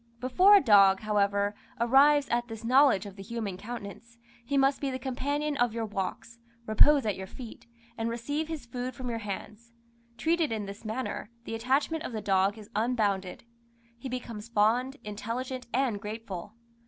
Before 0.19 0.55
a 0.55 0.63
dog, 0.63 1.01
however, 1.01 1.53
arrives 1.79 2.27
at 2.29 2.47
this 2.47 2.63
knowledge 2.63 3.05
of 3.05 3.17
the 3.17 3.21
human 3.21 3.55
countenance, 3.55 4.17
he 4.43 4.57
must 4.57 4.81
be 4.81 4.89
the 4.89 4.97
companion 4.97 5.55
of 5.57 5.75
your 5.75 5.85
walks, 5.85 6.39
repose 6.65 7.05
at 7.05 7.15
your 7.15 7.27
feet, 7.27 7.67
and 7.99 8.09
receive 8.09 8.47
his 8.47 8.65
food 8.65 8.95
from 8.95 9.11
your 9.11 9.19
hands: 9.19 9.73
treated 10.17 10.51
in 10.51 10.65
this 10.65 10.83
manner, 10.83 11.29
the 11.43 11.53
attachment 11.53 12.03
of 12.03 12.13
the 12.13 12.19
dog 12.21 12.57
is 12.57 12.71
unbounded; 12.75 13.43
he 13.95 14.09
becomes 14.09 14.49
fond, 14.49 14.97
intelligent, 15.03 15.67
and 15.71 16.01
grateful. 16.01 16.55